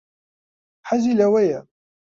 [0.89, 1.61] حەزی لەوەیە.